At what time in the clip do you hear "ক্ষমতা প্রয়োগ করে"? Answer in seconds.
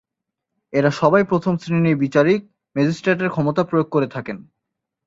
3.29-4.07